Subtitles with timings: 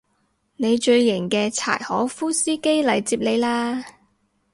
[0.57, 3.83] 你最型嘅柴可夫司機嚟接你喇